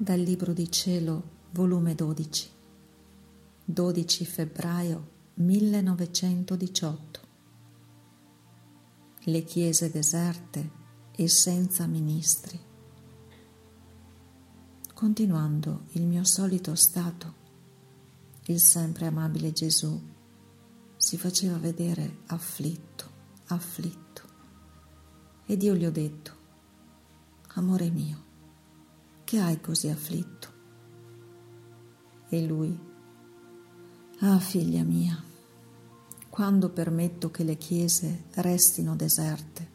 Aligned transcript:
Dal 0.00 0.20
Libro 0.20 0.52
di 0.52 0.70
Cielo, 0.70 1.22
volume 1.50 1.96
12, 1.96 2.50
12 3.64 4.24
febbraio 4.26 5.08
1918. 5.34 7.20
Le 9.18 9.42
chiese 9.42 9.90
deserte 9.90 10.70
e 11.10 11.26
senza 11.26 11.88
ministri. 11.88 12.56
Continuando 14.94 15.86
il 15.94 16.06
mio 16.06 16.22
solito 16.22 16.76
stato, 16.76 17.34
il 18.44 18.60
sempre 18.60 19.06
amabile 19.06 19.50
Gesù 19.50 20.00
si 20.96 21.18
faceva 21.18 21.58
vedere 21.58 22.18
afflitto, 22.26 23.10
afflitto. 23.46 24.22
Ed 25.44 25.60
io 25.60 25.74
gli 25.74 25.84
ho 25.84 25.90
detto, 25.90 26.32
amore 27.54 27.90
mio, 27.90 28.26
che 29.28 29.38
hai 29.40 29.60
così 29.60 29.88
afflitto? 29.88 30.48
E 32.30 32.46
lui, 32.46 32.80
ah 34.20 34.38
figlia 34.38 34.82
mia, 34.82 35.22
quando 36.30 36.70
permetto 36.70 37.30
che 37.30 37.44
le 37.44 37.58
chiese 37.58 38.24
restino 38.36 38.96
deserte, 38.96 39.70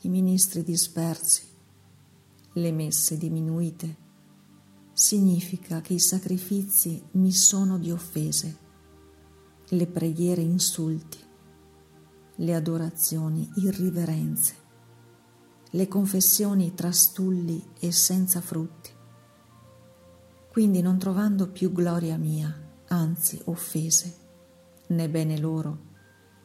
i 0.00 0.08
ministri 0.08 0.62
dispersi, 0.62 1.42
le 2.54 2.72
messe 2.72 3.18
diminuite, 3.18 3.96
significa 4.94 5.82
che 5.82 5.92
i 5.92 6.00
sacrifici 6.00 7.04
mi 7.10 7.32
sono 7.32 7.76
di 7.76 7.90
offese, 7.90 8.58
le 9.68 9.86
preghiere 9.86 10.40
insulti, 10.40 11.18
le 12.36 12.54
adorazioni 12.54 13.50
irriverenze, 13.56 14.64
le 15.70 15.88
confessioni 15.88 16.74
trastulli 16.74 17.62
e 17.78 17.92
senza 17.92 18.40
frutti. 18.40 18.90
Quindi 20.50 20.80
non 20.80 20.98
trovando 20.98 21.48
più 21.48 21.72
gloria 21.72 22.16
mia, 22.16 22.54
anzi 22.88 23.40
offese, 23.44 24.16
né 24.88 25.08
bene 25.08 25.38
loro, 25.38 25.78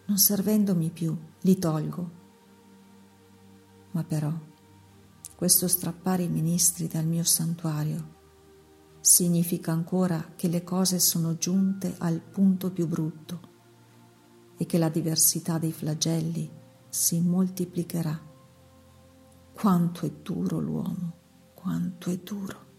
non 0.07 0.17
servendomi 0.17 0.89
più, 0.89 1.17
li 1.41 1.57
tolgo. 1.57 2.11
Ma 3.91 4.03
però 4.03 4.33
questo 5.35 5.67
strappare 5.67 6.23
i 6.23 6.29
ministri 6.29 6.87
dal 6.87 7.05
mio 7.05 7.23
santuario 7.23 8.19
significa 8.99 9.71
ancora 9.71 10.33
che 10.35 10.47
le 10.47 10.63
cose 10.63 10.99
sono 10.99 11.37
giunte 11.37 11.95
al 11.97 12.19
punto 12.19 12.71
più 12.71 12.87
brutto 12.87 13.49
e 14.57 14.65
che 14.65 14.77
la 14.77 14.89
diversità 14.89 15.57
dei 15.57 15.71
flagelli 15.71 16.49
si 16.89 17.19
moltiplicherà 17.19 18.29
quanto 19.61 20.07
è 20.07 20.11
duro 20.23 20.57
l'uomo, 20.57 21.51
quanto 21.53 22.09
è 22.09 22.17
duro. 22.17 22.70